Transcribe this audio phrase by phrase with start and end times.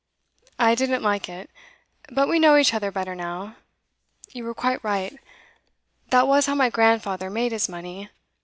[0.57, 1.51] 'I didn't like it.
[2.09, 3.57] But we know each other better now.
[4.31, 5.15] You were quite right.
[6.09, 8.09] That was how my grandfather made his money.